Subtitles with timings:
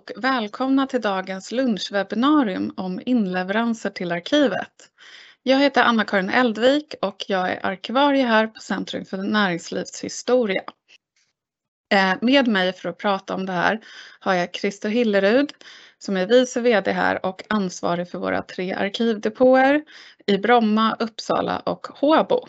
[0.00, 4.72] Och välkomna till dagens lunchwebbinarium om inleveranser till arkivet.
[5.42, 10.62] Jag heter Anna-Karin Eldvik och jag är arkivarie här på Centrum för näringslivshistoria.
[11.92, 13.80] Eh, med mig för att prata om det här
[14.20, 15.52] har jag Christer Hillerud
[15.98, 19.84] som är vice VD här och ansvarig för våra tre arkivdepåer
[20.26, 22.46] i Bromma, Uppsala och Håbo.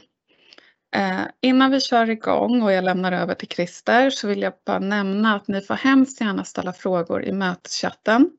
[0.96, 4.80] Eh, innan vi kör igång och jag lämnar över till Christer så vill jag bara
[4.80, 8.32] nämna att ni får hemskt gärna ställa frågor i möteschatten.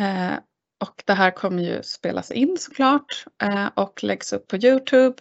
[0.00, 0.32] Eh,
[0.80, 5.16] och det här kommer ju spelas in såklart eh, och läggs upp på Youtube.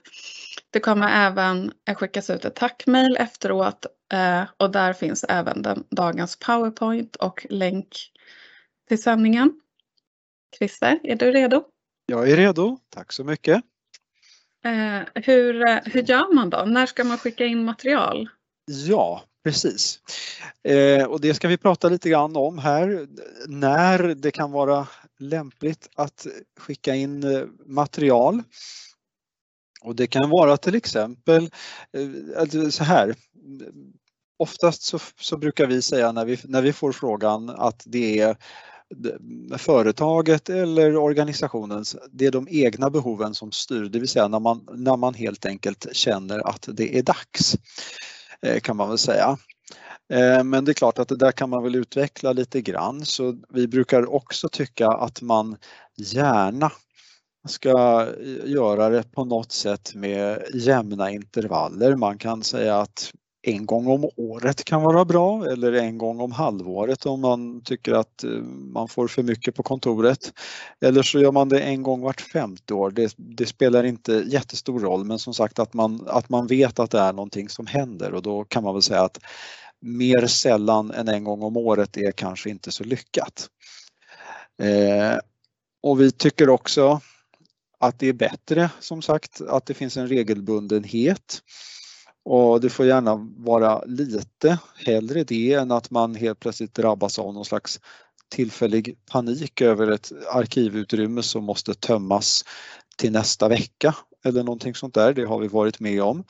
[0.69, 6.39] Det kommer även skickas ut ett tackmail efteråt eh, och där finns även den, dagens
[6.39, 8.11] powerpoint och länk
[8.87, 9.61] till sändningen.
[10.57, 11.63] Christer, är du redo?
[12.05, 13.63] Jag är redo, tack så mycket.
[14.65, 16.65] Eh, hur, hur gör man då?
[16.65, 18.29] När ska man skicka in material?
[18.87, 19.99] Ja, precis.
[20.63, 23.07] Eh, och det ska vi prata lite grann om här.
[23.47, 24.87] När det kan vara
[25.19, 26.27] lämpligt att
[26.59, 28.43] skicka in eh, material.
[29.81, 31.49] Och det kan vara till exempel
[31.93, 33.15] eh, så här.
[34.41, 38.37] Oftast så, så, brukar vi säga när vi, när vi får frågan att det är
[39.57, 44.67] företaget eller organisationens, det är de egna behoven som styr, det vill säga när man,
[44.71, 47.55] när man helt enkelt känner att det är dags
[48.41, 49.37] eh, kan man väl säga.
[50.13, 53.37] Eh, men det är klart att det där kan man väl utveckla lite grann så
[53.49, 55.57] vi brukar också tycka att man
[55.97, 56.71] gärna
[57.47, 61.95] ska eh, göra det på något sätt med jämna intervaller.
[61.95, 66.31] Man kan säga att en gång om året kan vara bra eller en gång om
[66.31, 68.29] halvåret om man tycker att eh,
[68.73, 70.33] man får för mycket på kontoret.
[70.81, 72.91] Eller så gör man det en gång vart femte år.
[72.91, 76.91] Det, det, spelar inte jättestor roll men som sagt att man, att man vet att
[76.91, 79.19] det är någonting som händer och då kan man väl säga att
[79.79, 83.49] mer sällan än en gång om året är kanske inte så lyckat.
[84.61, 85.17] Eh,
[85.83, 87.01] och vi tycker också
[87.79, 91.41] att det är bättre som sagt att det finns en regelbundenhet.
[92.23, 97.33] Och det får gärna vara lite hellre det än att man helt plötsligt drabbas av
[97.33, 97.79] någon slags
[98.29, 102.45] tillfällig panik över ett arkivutrymme som måste tömmas
[102.97, 105.13] till nästa vecka eller någonting sånt där.
[105.13, 106.23] Det har vi varit med om.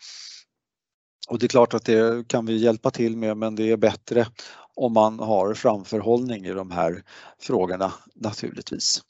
[1.30, 4.28] Och det är klart att det kan vi hjälpa till med men det är bättre
[4.76, 7.04] om man har framförhållning i de här
[7.40, 9.02] frågorna naturligtvis.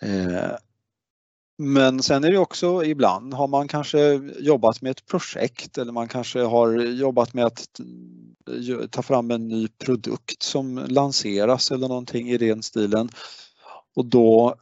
[0.00, 0.56] Eh,
[1.58, 6.08] men sen är det också ibland har man kanske jobbat med ett projekt eller man
[6.08, 7.80] kanske har jobbat med att
[8.50, 13.08] eh, ta fram en ny produkt som lanseras eller någonting i den stilen.
[13.96, 14.56] Och då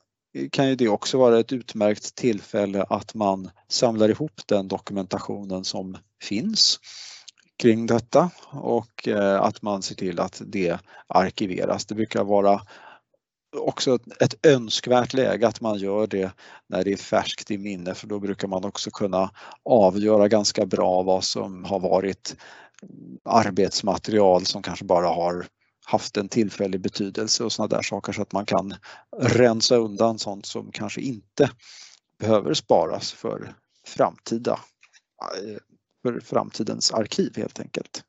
[0.50, 5.96] kan ju det också vara ett utmärkt tillfälle att man samlar ihop den dokumentationen som
[6.22, 6.80] finns
[7.56, 11.86] kring detta och eh, att man ser till att det arkiveras.
[11.86, 12.60] Det brukar vara
[13.54, 16.32] också ett önskvärt läge att man gör det
[16.68, 19.30] när det är färskt i minne för då brukar man också kunna
[19.64, 22.36] avgöra ganska bra vad som har varit
[23.24, 25.46] arbetsmaterial som kanske bara har
[25.86, 28.74] haft en tillfällig betydelse och sådana där saker så att man kan
[29.18, 31.50] rensa undan sånt som kanske inte
[32.18, 33.54] behöver sparas för
[33.86, 34.60] framtida
[35.22, 35.58] eh,
[36.02, 38.04] för framtidens arkiv helt enkelt.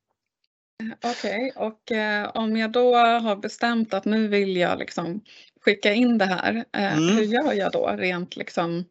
[1.03, 1.67] Okej, okay.
[1.67, 5.21] och eh, om jag då har bestämt att nu vill jag liksom
[5.61, 7.15] skicka in det här, eh, mm.
[7.15, 8.85] hur gör jag då rent liksom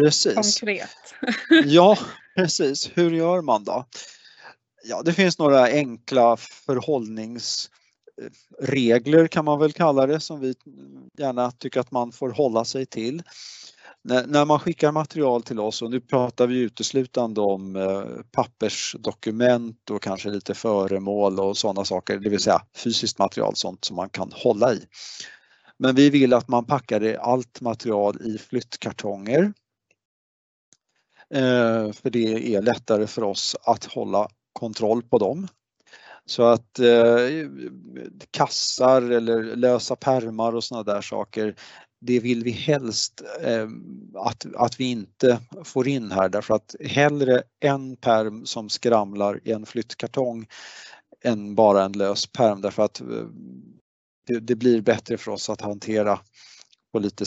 [0.00, 0.34] precis.
[0.34, 1.14] konkret?
[1.64, 1.98] ja,
[2.36, 2.90] precis.
[2.94, 3.84] Hur gör man då?
[4.84, 10.54] Ja, det finns några enkla förhållningsregler kan man väl kalla det som vi
[11.18, 13.22] gärna tycker att man får hålla sig till.
[14.08, 20.02] När, man skickar material till oss, och nu pratar vi uteslutande om eh, pappersdokument och
[20.02, 24.32] kanske lite föremål och sådana saker, det vill säga fysiskt material, sånt som man kan
[24.34, 24.80] hålla i.
[25.78, 29.52] Men vi vill att man packar allt material i flyttkartonger.
[31.34, 35.48] Eh, för det är lättare för oss att hålla kontroll på dem.
[36.26, 37.48] Så att eh,
[38.30, 41.54] kassar eller lösa pärmar och sådana där saker,
[42.00, 43.68] det vill vi helst eh,
[44.14, 49.52] att, att vi inte får in här därför att hellre en perm som skramlar i
[49.52, 50.46] en flyttkartong
[51.24, 53.06] än bara en lös perm därför att eh,
[54.26, 56.20] det, det, blir bättre för oss att hantera
[56.92, 57.24] på lite,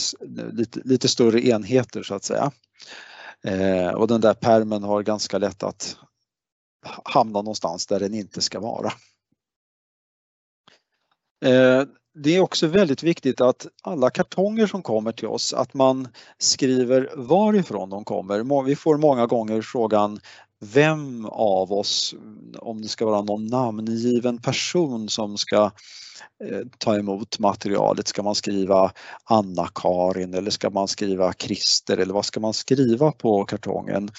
[0.52, 2.52] lite, lite större enheter så att säga.
[3.44, 5.96] Eh, och den där permen har ganska lätt att
[7.04, 8.92] hamna någonstans där den inte ska vara.
[11.44, 11.84] Eh,
[12.14, 16.08] det är också väldigt viktigt att alla kartonger som kommer till oss, att man
[16.38, 18.62] skriver varifrån de kommer.
[18.64, 20.20] Vi får många gånger frågan
[20.60, 22.14] vem av oss,
[22.58, 25.70] om det ska vara någon namngiven person som ska
[26.44, 28.92] eh, ta emot materialet, ska man skriva
[29.24, 34.10] Anna-Karin eller ska man skriva Christer eller vad ska man skriva på kartongen?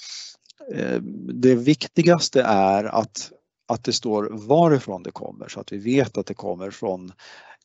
[0.73, 1.01] Eh,
[1.33, 3.31] det viktigaste är att,
[3.67, 7.11] att det står varifrån det kommer så att vi vet att det kommer från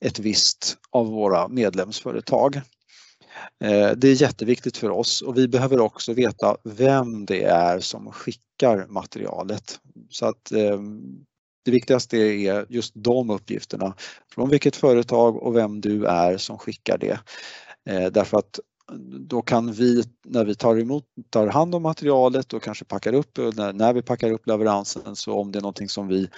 [0.01, 2.61] ett visst av våra medlemsföretag.
[3.65, 8.13] Eh, det är jätteviktigt för oss och vi behöver också veta vem det är som
[8.13, 9.81] skickar materialet.
[10.11, 10.81] Så att eh,
[11.65, 13.95] det viktigaste är just de uppgifterna.
[14.35, 17.21] Från vilket företag och vem du är som skickar det.
[17.91, 18.61] Eh, därför att
[19.29, 23.37] då kan vi, när vi tar emot, tar hand om materialet och kanske packar upp,
[23.37, 26.29] när, när vi packar upp leveransen, så om det är någonting som vi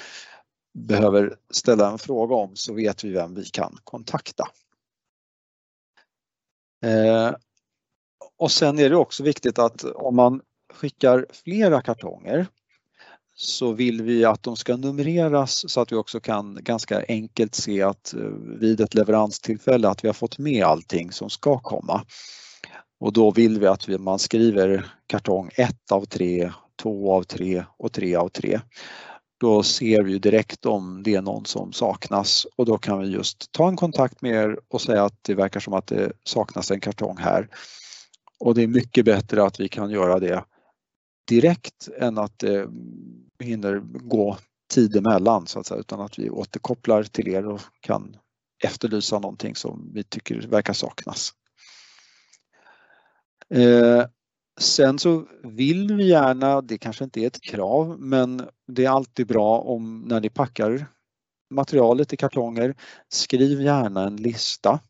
[0.79, 4.45] behöver ställa en fråga om så vet vi vem vi kan kontakta.
[6.85, 7.35] Eh,
[8.37, 10.41] och sen är det också viktigt att om man
[10.75, 12.47] skickar flera kartonger
[13.35, 17.83] så vill vi att de ska numreras så att vi också kan ganska enkelt se
[17.83, 18.21] att eh,
[18.61, 22.05] vid ett leveranstillfälle att vi har fått med allting som ska komma.
[23.01, 26.53] Och då vill vi att man skriver kartong 1 av 3,
[26.83, 28.61] 2 av 3 och 3 av 3
[29.41, 33.53] då ser vi direkt om det är någon som saknas och då kan vi just
[33.53, 36.81] ta en kontakt med er och säga att det verkar som att det saknas en
[36.81, 37.49] kartong här.
[38.39, 40.45] Och det är mycket bättre att vi kan göra det
[41.29, 42.69] direkt än att det
[43.41, 44.39] hinner gå
[44.69, 48.17] tid emellan så att säga, utan att vi återkopplar till er och kan
[48.65, 51.33] efterlysa någonting som vi tycker verkar saknas.
[53.55, 54.05] Eh,
[54.59, 59.27] Sen så vill vi gärna, det kanske inte är ett krav, men det är alltid
[59.27, 60.87] bra om när ni packar
[61.51, 62.75] materialet i kartonger,
[63.09, 64.81] skriv gärna en lista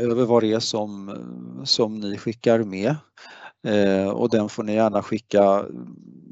[0.00, 1.16] över vad det är som,
[1.64, 2.96] som ni skickar med.
[3.66, 5.64] Eh, och den får ni gärna skicka,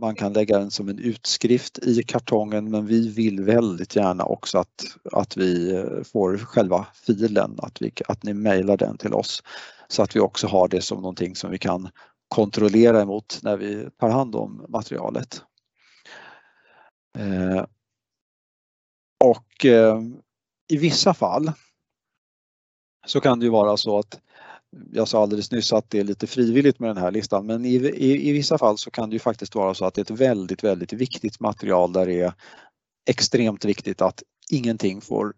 [0.00, 4.58] man kan lägga den som en utskrift i kartongen men vi vill väldigt gärna också
[4.58, 9.42] att, att vi får själva filen, att, vi, att ni mejlar den till oss
[9.90, 11.88] så att vi också har det som någonting som vi kan
[12.28, 15.42] kontrollera emot när vi tar hand om materialet.
[17.18, 17.64] Eh,
[19.24, 20.00] och eh,
[20.68, 21.52] i vissa fall
[23.06, 24.20] så kan det ju vara så att
[24.92, 27.74] jag sa alldeles nyss att det är lite frivilligt med den här listan men i,
[27.74, 30.20] i, i vissa fall så kan det ju faktiskt vara så att det är ett
[30.20, 32.32] väldigt, väldigt viktigt material där det är
[33.10, 35.34] extremt viktigt att ingenting får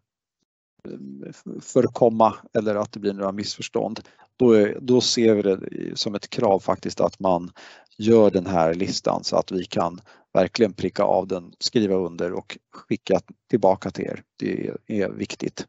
[1.61, 4.01] förkomma eller att det blir några missförstånd.
[4.37, 7.53] Då, är, då ser vi det som ett krav faktiskt att man
[7.99, 10.01] gör den här listan så att vi kan
[10.35, 13.21] verkligen pricka av den, skriva under och skicka
[13.51, 14.23] tillbaka till er.
[14.39, 15.67] Det är viktigt.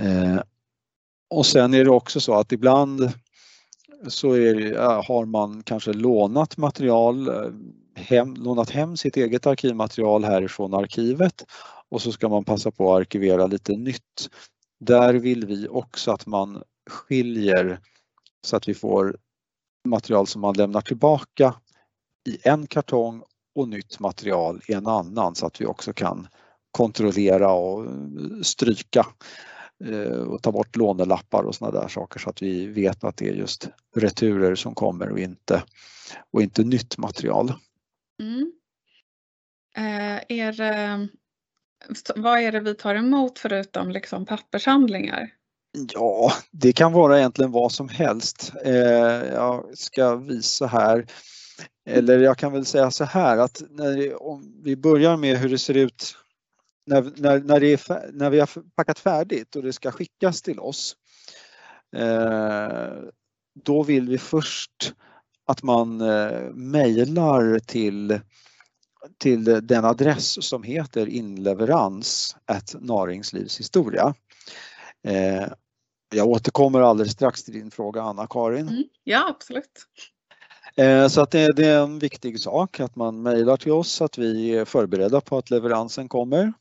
[0.00, 0.42] Eh,
[1.30, 3.12] och sen är det också så att ibland
[4.08, 7.52] så är, har man kanske lånat material, eh,
[7.94, 11.44] hem, lånat hem sitt eget arkivmaterial härifrån arkivet
[11.92, 14.30] och så ska man passa på att arkivera lite nytt.
[14.80, 17.80] Där vill vi också att man skiljer
[18.46, 19.16] så att vi får
[19.88, 21.54] material som man lämnar tillbaka
[22.28, 23.22] i en kartong
[23.54, 26.28] och nytt material i en annan så att vi också kan
[26.70, 27.86] kontrollera och
[28.42, 29.06] stryka
[29.84, 33.28] eh, och ta bort lånelappar och sådana där saker så att vi vet att det
[33.28, 35.62] är just returer som kommer och inte,
[36.30, 37.52] och inte nytt material.
[38.20, 38.52] Mm.
[39.76, 40.98] Eh, er eh,
[42.16, 45.30] vad är det vi tar emot förutom liksom pappershandlingar?
[45.92, 48.52] Ja, det kan vara egentligen vad som helst.
[48.64, 48.72] Eh,
[49.32, 51.06] jag ska visa här.
[51.86, 55.58] Eller jag kan väl säga så här att när, om vi börjar med hur det
[55.58, 56.16] ser ut
[56.86, 60.60] när, när, när, det är, när vi har packat färdigt och det ska skickas till
[60.60, 60.96] oss.
[61.96, 62.92] Eh,
[63.64, 64.94] då vill vi först
[65.46, 68.20] att man eh, mejlar till
[69.18, 72.36] till den adress som heter inleverans
[72.80, 74.14] naringslivshistoria.
[75.08, 75.46] Eh,
[76.14, 78.68] jag återkommer alldeles strax till din fråga Anna-Karin.
[78.68, 79.86] Mm, ja absolut.
[80.76, 84.18] Eh, så att det, det, är en viktig sak att man mejlar till oss att
[84.18, 86.52] vi är förberedda på att leveransen kommer.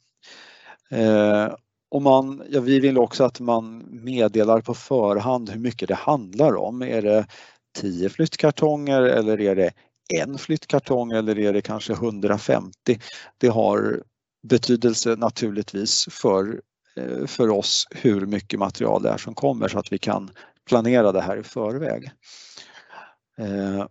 [0.89, 1.53] Eh,
[1.91, 6.55] och man, ja, vi vill också att man meddelar på förhand hur mycket det handlar
[6.55, 6.81] om.
[6.81, 7.27] Är det
[7.75, 9.71] 10 flyttkartonger eller är det
[10.13, 12.99] en flyttkartong eller är det kanske 150?
[13.37, 14.03] Det har
[14.43, 16.61] betydelse naturligtvis för,
[16.95, 20.31] eh, för oss hur mycket material det är som kommer så att vi kan
[20.65, 22.11] planera det här i förväg.
[23.37, 23.85] Eh,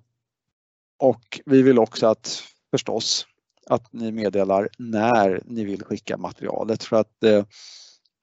[0.99, 3.27] och vi vill också att förstås
[3.67, 7.45] att ni meddelar när ni vill skicka materialet för att eh,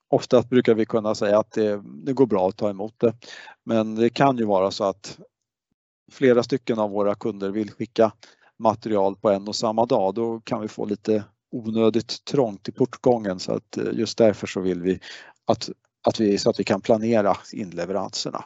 [0.09, 3.13] oftast brukar vi kunna säga att det, det går bra att ta emot det.
[3.63, 5.19] Men det kan ju vara så att
[6.11, 8.11] flera stycken av våra kunder vill skicka
[8.59, 10.13] material på en och samma dag.
[10.13, 14.59] Då kan vi få lite onödigt trångt i portgången så att eh, just därför så
[14.59, 14.99] vill vi
[15.45, 15.69] att,
[16.07, 18.45] att vi, så att vi kan planera inleveranserna.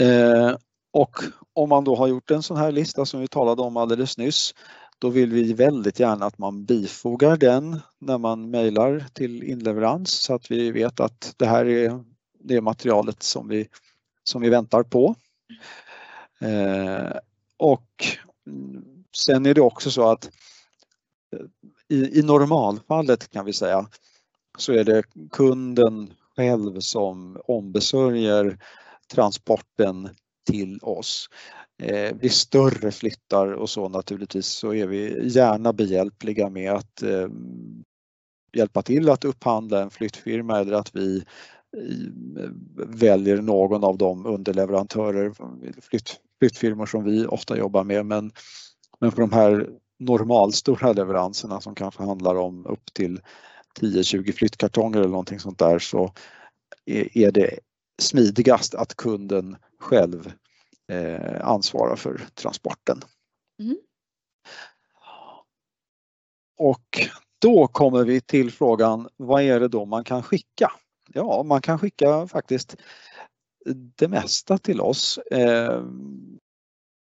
[0.00, 0.56] Eh,
[0.92, 1.16] och
[1.52, 4.54] om man då har gjort en sån här lista som vi talade om alldeles nyss,
[4.98, 10.34] då vill vi väldigt gärna att man bifogar den när man mejlar till inleverans så
[10.34, 12.04] att vi vet att det här är
[12.40, 13.68] det materialet som vi,
[14.24, 15.14] som vi väntar på.
[16.40, 17.16] Eh,
[17.56, 18.06] och
[19.16, 20.24] sen är det också så att
[21.36, 21.46] eh,
[21.88, 23.88] i, i normalfallet kan vi säga
[24.58, 28.58] så är det kunden själv som ombesörjer
[29.12, 30.08] transporten
[30.50, 31.28] till oss.
[31.82, 37.28] Eh, vid större flyttar och så naturligtvis så är vi gärna behjälpliga med att eh,
[38.52, 41.24] hjälpa till att upphandla en flyttfirma eller att vi
[42.86, 45.32] väljer någon av de underleverantörer,
[45.80, 48.06] flytt, flyttfirmor som vi ofta jobbar med.
[48.06, 48.32] Men,
[49.00, 53.20] men för de här normalstora leveranserna som kanske handlar om upp till
[53.80, 56.12] 10-20 flyttkartonger eller någonting sånt där så
[57.14, 57.58] är det
[58.02, 60.32] smidigast att kunden själv
[60.92, 63.00] eh, ansvarar för transporten.
[63.60, 63.76] Mm.
[66.58, 67.08] Och
[67.38, 70.72] då kommer vi till frågan, vad är det då man kan skicka?
[71.14, 72.76] Ja, man kan skicka faktiskt
[73.96, 75.18] det mesta till oss.
[75.18, 75.82] Eh,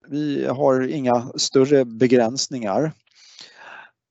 [0.08, 2.92] vi har inga större begränsningar.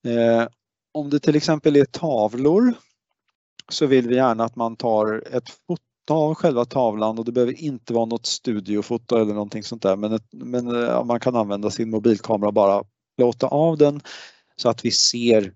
[0.07, 0.49] Eh,
[0.93, 2.75] om det till exempel är tavlor
[3.69, 7.61] så vill vi gärna att man tar ett foto av själva tavlan och det behöver
[7.61, 11.71] inte vara något studiofoto eller någonting sånt där men, ett, men eh, man kan använda
[11.71, 12.85] sin mobilkamera och bara
[13.17, 14.01] plåta av den
[14.57, 15.53] så att vi ser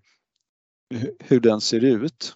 [1.19, 2.35] hur den ser ut.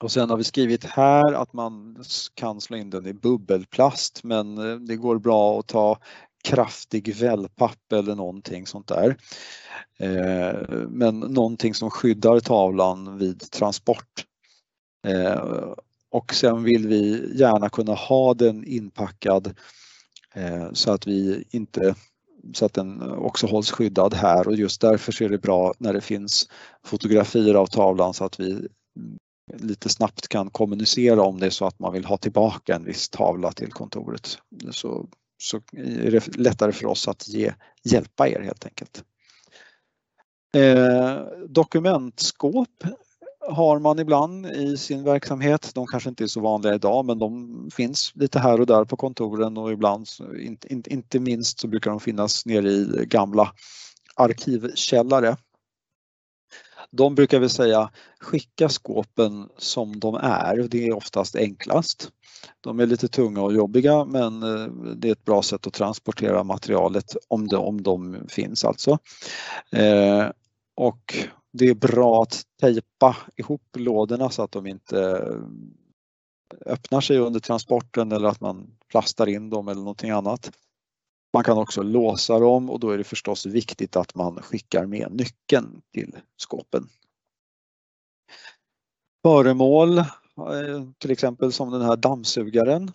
[0.00, 4.58] Och sen har vi skrivit här att man kan slå in den i bubbelplast men
[4.58, 5.98] eh, det går bra att ta
[6.44, 9.16] kraftig wellpapp eller någonting sånt där.
[9.98, 10.54] Eh,
[10.88, 14.24] men någonting som skyddar tavlan vid transport.
[15.06, 15.42] Eh,
[16.10, 19.54] och sen vill vi gärna kunna ha den inpackad
[20.72, 21.94] så att vi inte
[22.52, 26.00] så att den också hålls skyddad här och just därför är det bra när det
[26.00, 26.48] finns
[26.84, 28.68] fotografier av tavlan så att vi
[29.54, 33.08] lite snabbt kan kommunicera om det är så att man vill ha tillbaka en viss
[33.08, 34.38] tavla till kontoret.
[34.70, 37.52] Så, så är det lättare för oss att ge,
[37.84, 39.04] hjälpa er helt enkelt.
[40.56, 42.84] Eh, dokumentskåp
[43.50, 45.70] har man ibland i sin verksamhet.
[45.74, 48.96] De kanske inte är så vanliga idag men de finns lite här och där på
[48.96, 50.06] kontoren och ibland,
[50.40, 53.52] inte, inte, inte minst så brukar de finnas nere i gamla
[54.14, 55.36] arkivkällare.
[56.90, 57.90] De brukar väl säga
[58.20, 62.10] skicka skåpen som de är, det är oftast enklast.
[62.60, 64.66] De är lite tunga och jobbiga men eh,
[64.96, 68.98] det är ett bra sätt att transportera materialet om de, om de finns alltså.
[69.72, 70.30] Eh,
[70.76, 71.14] och
[71.52, 77.40] det är bra att tejpa ihop lådorna så att de inte eh, öppnar sig under
[77.40, 80.50] transporten eller att man plastar in dem eller någonting annat.
[81.32, 85.08] Man kan också låsa dem och då är det förstås viktigt att man skickar med
[85.12, 86.88] nyckeln till skåpen.
[89.22, 90.04] Föremål, eh,
[90.98, 92.92] till exempel som den här dammsugaren.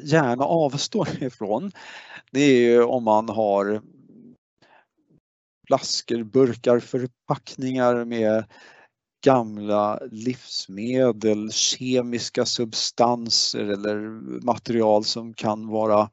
[0.03, 1.71] gärna avstår ifrån
[2.31, 3.81] det är om man har
[5.67, 8.43] flaskor, burkar, förpackningar med
[9.25, 13.95] gamla livsmedel, kemiska substanser eller
[14.45, 16.09] material som kan vara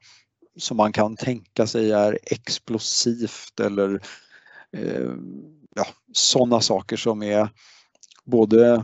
[0.59, 4.01] som man kan tänka sig är explosivt eller
[4.77, 5.11] eh,
[5.75, 7.49] ja, sådana saker som är
[8.27, 8.83] både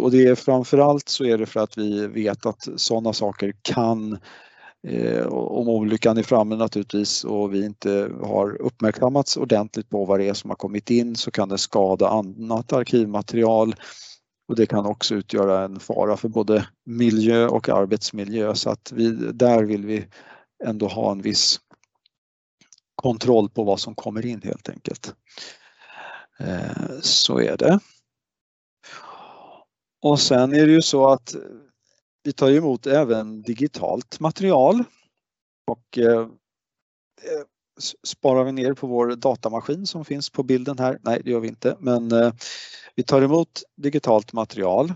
[0.00, 4.18] och det är framförallt så är det för att vi vet att sådana saker kan
[4.88, 10.28] eh, om olyckan är framme naturligtvis och vi inte har uppmärksammats ordentligt på vad det
[10.28, 13.74] är som har kommit in så kan det skada annat arkivmaterial
[14.48, 19.10] och det kan också utgöra en fara för både miljö och arbetsmiljö så att vi,
[19.32, 20.06] där vill vi
[20.64, 21.60] ändå ha en viss
[22.94, 25.14] kontroll på vad som kommer in helt enkelt.
[26.38, 27.78] Eh, så är det.
[30.02, 31.40] Och sen är det ju så att eh,
[32.22, 34.84] vi tar emot även digitalt material
[35.66, 36.28] och eh,
[38.06, 40.98] sparar vi ner på vår datamaskin som finns på bilden här.
[41.02, 42.12] Nej, det gör vi inte, men
[42.94, 44.94] vi tar emot digitalt material.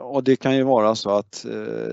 [0.00, 1.46] Och det kan ju vara så att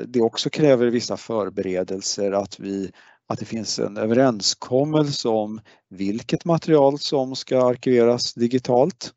[0.05, 2.91] det också kräver vissa förberedelser att vi
[3.27, 9.13] att det finns en överenskommelse om vilket material som ska arkiveras digitalt.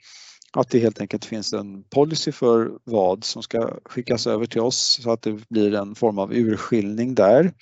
[0.52, 5.01] Att det helt enkelt finns en policy för vad som ska skickas över till oss
[5.03, 7.53] så att det blir en form av urskiljning där.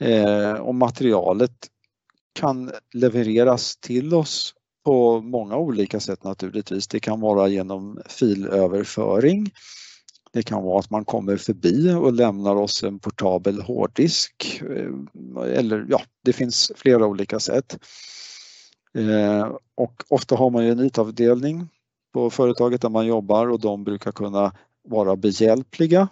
[0.00, 1.52] Eh, och materialet
[2.32, 4.54] kan levereras till oss
[4.84, 6.88] på många olika sätt naturligtvis.
[6.88, 9.50] Det kan vara genom filöverföring
[10.36, 14.62] det kan vara att man kommer förbi och lämnar oss en portabel hårddisk.
[14.62, 17.78] Eh, eller ja, det finns flera olika sätt.
[18.98, 21.68] Eh, och ofta har man ju en IT-avdelning
[22.12, 24.52] på företaget där man jobbar och de brukar kunna
[24.88, 26.08] vara behjälpliga.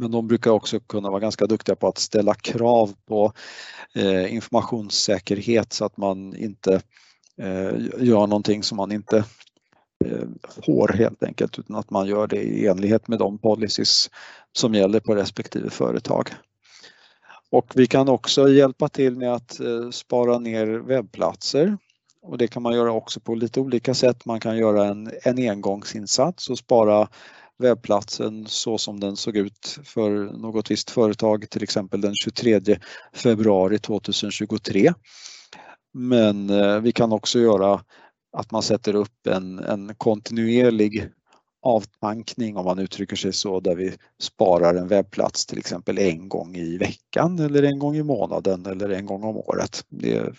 [0.00, 3.32] Men de brukar också kunna vara ganska duktiga på att ställa krav på
[3.94, 6.74] eh, informationssäkerhet så att man inte
[7.38, 9.24] eh, gör någonting som man inte
[10.04, 10.28] Eh,
[10.64, 14.10] får helt enkelt utan att man gör det i enlighet med de policies
[14.52, 16.30] som gäller på respektive företag.
[17.50, 21.76] Och vi kan också hjälpa till med att eh, spara ner webbplatser
[22.22, 24.24] och det kan man göra också på lite olika sätt.
[24.24, 27.08] Man kan göra en, en engångsinsats och spara
[27.58, 32.60] webbplatsen så som den såg ut för något visst företag, till exempel den 23
[33.12, 34.92] februari 2023.
[35.94, 37.80] Men eh, vi kan också göra
[38.38, 41.10] att man sätter upp en, en kontinuerlig
[41.62, 46.56] avtankning om man uttrycker sig så där vi sparar en webbplats till exempel en gång
[46.56, 49.84] i veckan eller en gång i månaden eller en gång om året.
[49.88, 50.34] Det,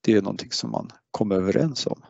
[0.00, 2.02] det är någonting som man kommer överens om.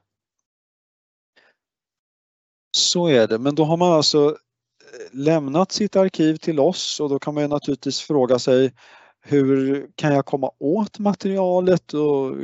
[2.77, 7.09] Så är det, men då har man alltså eh, lämnat sitt arkiv till oss och
[7.09, 8.73] då kan man naturligtvis fråga sig
[9.21, 12.37] hur kan jag komma åt materialet och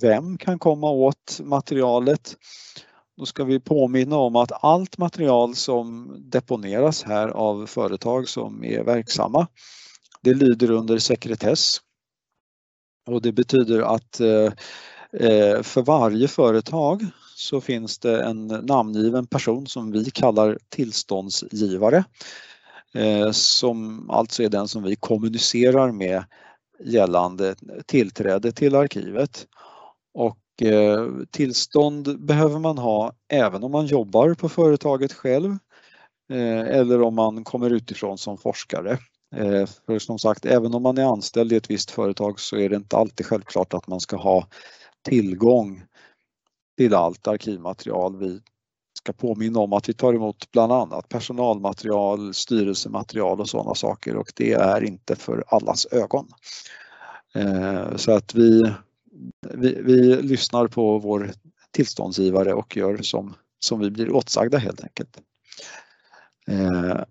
[0.00, 2.36] vem kan komma åt materialet?
[3.16, 8.84] Då ska vi påminna om att allt material som deponeras här av företag som är
[8.84, 9.46] verksamma,
[10.22, 11.76] det lyder under sekretess.
[13.06, 14.52] Och det betyder att eh,
[15.12, 22.04] eh, för varje företag så finns det en namngiven person som vi kallar tillståndsgivare
[22.94, 26.24] eh, som alltså är den som vi kommunicerar med
[26.84, 27.54] gällande
[27.86, 29.46] tillträde till arkivet.
[30.14, 35.58] Och eh, tillstånd behöver man ha även om man jobbar på företaget själv
[36.32, 38.98] eh, eller om man kommer utifrån som forskare.
[39.36, 42.68] Eh, för som sagt, även om man är anställd i ett visst företag så är
[42.68, 44.48] det inte alltid självklart att man ska ha
[45.02, 45.82] tillgång
[46.76, 48.16] till allt arkivmaterial.
[48.16, 48.42] vid
[49.06, 54.32] ska påminna om att vi tar emot bland annat personalmaterial, styrelsematerial och sådana saker och
[54.36, 56.28] det är inte för allas ögon.
[57.34, 58.72] Eh, så att vi
[59.40, 61.30] vi, vi lyssnar på vår
[61.70, 65.20] tillståndsgivare och gör som, som vi blir åtsagda helt enkelt.
[66.46, 67.02] Eh,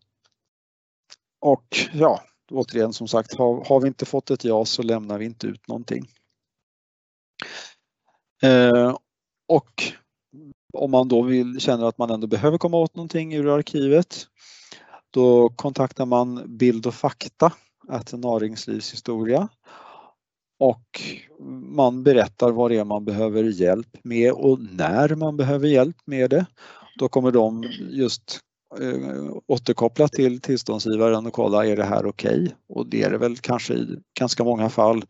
[1.40, 5.26] och ja, återigen som sagt, har, har, vi inte fått ett ja så lämnar vi
[5.26, 6.10] inte ut någonting.
[8.44, 8.98] Eh,
[9.48, 9.84] och
[10.76, 14.28] om man då vill, känner att man ändå behöver komma åt någonting ur arkivet,
[15.12, 17.52] då kontaktar man Bild och fakta,
[17.88, 19.50] att näringslivshistoria
[20.60, 21.02] och
[21.76, 26.30] man berättar vad det är man behöver hjälp med och när man behöver hjälp med
[26.30, 26.46] det.
[27.00, 28.40] Då kommer de just
[28.80, 32.42] eh, återkoppla till tillståndsgivaren och kolla är det här okej?
[32.44, 32.56] Okay?
[32.70, 33.88] Och det är det väl kanske i
[34.20, 35.06] ganska många fall.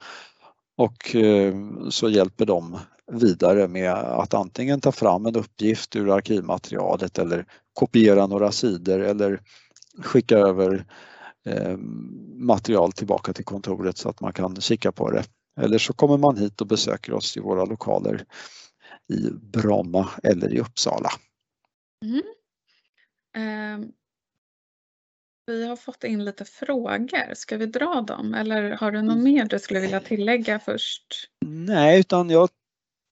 [0.78, 1.56] Och eh,
[1.90, 2.78] så hjälper de
[3.12, 9.42] vidare med att antingen ta fram en uppgift ur arkivmaterialet eller kopiera några sidor eller
[10.04, 10.86] skicka över
[11.46, 11.78] eh,
[12.36, 15.24] material tillbaka till kontoret så att man kan kika på det.
[15.62, 18.26] Eller så kommer man hit och besöker oss i våra lokaler
[19.14, 21.10] i Bromma eller i Uppsala.
[22.06, 22.24] Mm.
[23.38, 23.88] Eh,
[25.46, 27.34] vi har fått in lite frågor.
[27.34, 29.24] Ska vi dra dem eller har du något mm.
[29.24, 31.30] mer du skulle vilja tillägga först?
[31.46, 32.50] Nej, utan jag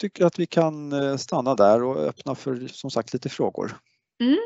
[0.04, 3.78] tycker att vi kan eh, stanna där och öppna för som sagt lite frågor.
[4.22, 4.38] Mm.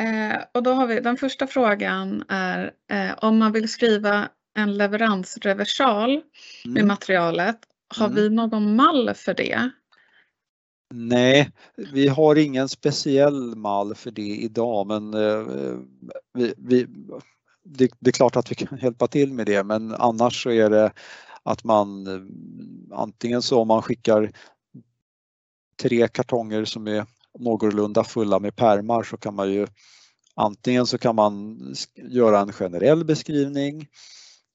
[0.00, 4.76] Eh, och då har vi den första frågan är eh, om man vill skriva en
[4.76, 6.22] leveransreversal mm.
[6.74, 7.56] med materialet.
[7.96, 8.16] Har mm.
[8.16, 9.70] vi någon mall för det?
[10.94, 11.50] Nej,
[11.92, 15.46] vi har ingen speciell mall för det idag men eh,
[16.34, 16.86] vi, vi,
[17.64, 20.70] det, det, är klart att vi kan hjälpa till med det men annars så är
[20.70, 20.92] det
[21.46, 24.32] att man eh, antingen så om man skickar
[25.82, 27.06] tre kartonger som är
[27.38, 29.66] någorlunda fulla med pärmar så kan man ju
[30.34, 31.58] antingen så kan man
[31.94, 33.86] göra en generell beskrivning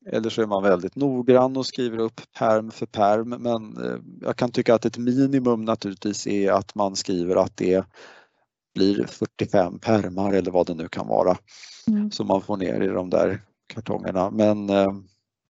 [0.06, 4.36] eller så är man väldigt noggrann och skriver upp perm för perm men eh, jag
[4.36, 7.86] kan tycka att ett minimum naturligtvis är att man skriver att det
[8.74, 11.38] blir 45 permar eller vad det nu kan vara
[11.88, 12.12] mm.
[12.12, 13.42] som man får ner i de där
[13.74, 14.32] kartongerna.
[14.32, 14.92] Men, eh,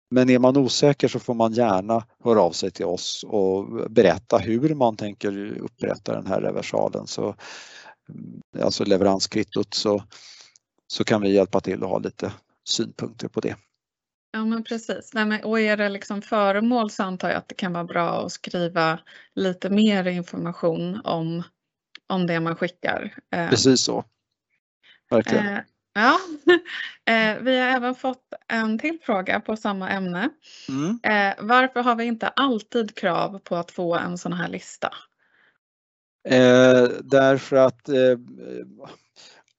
[0.09, 4.37] men är man osäker så får man gärna höra av sig till oss och berätta
[4.37, 7.07] hur man tänker upprätta den här reversalen.
[7.07, 7.35] Så,
[8.09, 10.03] mm, alltså leveranskvittot så,
[10.87, 12.33] så kan vi hjälpa till och ha lite
[12.67, 13.55] synpunkter på det.
[14.31, 15.11] Ja men precis.
[15.13, 18.25] Nej, men, och är det liksom föremål så antar jag att det kan vara bra
[18.25, 18.99] att skriva
[19.35, 21.43] lite mer information om,
[22.07, 23.17] om det man skickar.
[23.31, 24.03] Eh, precis så.
[25.09, 25.61] Verkligen.
[25.95, 26.19] Eh, ja.
[27.13, 30.29] eh, vi har även fått en till fråga på samma ämne.
[30.69, 30.99] Mm.
[31.03, 34.93] Eh, varför har vi inte alltid krav på att få en sån här lista?
[36.29, 38.17] Eh, därför att eh,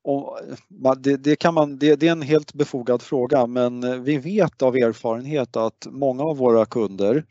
[0.02, 0.38] och
[0.98, 4.76] det, det, kan man, det, det, är en helt befogad fråga men vi vet av
[4.76, 7.24] erfarenhet att många av våra kunder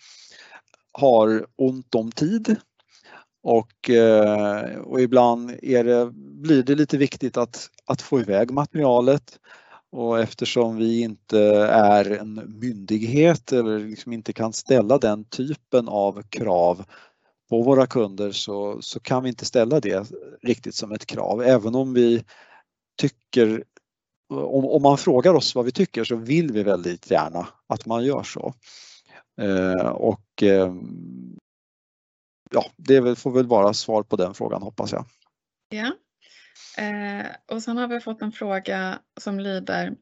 [0.91, 2.55] har ont om tid
[3.45, 9.39] och, eh, och ibland är det, blir det lite viktigt att, att få iväg materialet
[9.91, 16.21] och eftersom vi inte är en myndighet eller liksom inte kan ställa den typen av
[16.29, 16.86] krav
[17.49, 21.75] på våra kunder så, så kan vi inte ställa det riktigt som ett krav även
[21.75, 22.23] om vi
[22.97, 23.63] tycker,
[24.29, 28.05] om, om man frågar oss vad vi tycker så vill vi väldigt gärna att man
[28.05, 28.53] gör så.
[29.41, 30.73] Eh, och eh,
[32.51, 35.05] ja, det får väl vara svar på den frågan hoppas jag.
[35.69, 35.91] Ja.
[36.77, 39.93] Eh, och sen har vi fått en fråga som lyder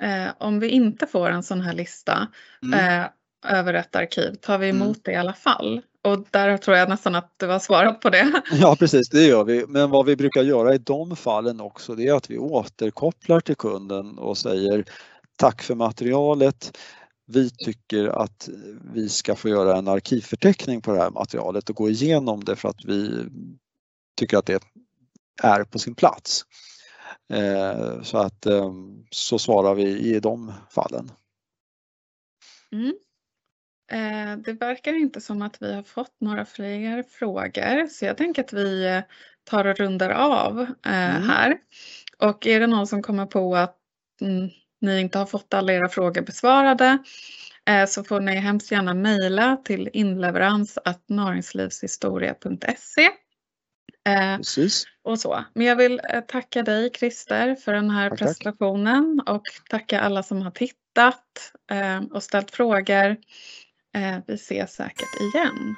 [0.00, 2.28] eh, om vi inte får en sån här lista
[2.62, 3.00] mm.
[3.02, 3.06] Eh,
[3.58, 5.00] över ett arkiv, tar vi emot mm.
[5.04, 5.82] det i alla fall?
[6.02, 8.42] Och där tror jag nästan att du har svarat på det.
[8.52, 9.66] Ja precis, det gör vi.
[9.68, 13.56] Men vad vi brukar göra i de fallen också det är att vi återkopplar till
[13.56, 14.84] kunden och säger
[15.36, 16.78] tack för materialet.
[17.32, 18.48] Vi tycker att
[18.94, 22.68] vi ska få göra en arkivförteckning på det här materialet och gå igenom det för
[22.68, 23.24] att vi
[24.16, 24.62] tycker att det
[25.42, 26.44] är på sin plats.
[27.32, 28.72] Eh, så att eh,
[29.10, 31.12] så svarar vi i de fallen.
[32.72, 32.94] Mm.
[33.92, 38.44] Eh, det verkar inte som att vi har fått några fler frågor så jag tänker
[38.44, 39.02] att vi eh,
[39.44, 41.22] tar och rundar av mm.
[41.22, 41.58] här.
[42.18, 43.76] Och är det någon som kommer på att
[44.20, 46.98] mm, ni inte har fått alla era frågor besvarade
[47.88, 53.10] så får ni hemskt gärna mejla till inleverans näringslivshistoria.se.
[54.36, 54.84] Precis.
[55.02, 55.44] Och så.
[55.54, 59.36] Men jag vill tacka dig Christer för den här tack, presentationen tack.
[59.36, 61.52] och tacka alla som har tittat
[62.12, 63.16] och ställt frågor.
[63.96, 65.76] Eh, vi ses säkert igen.